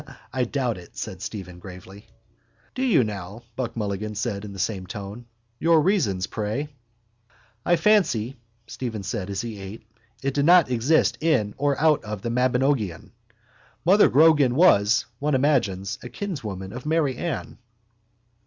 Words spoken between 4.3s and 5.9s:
in the same tone. Your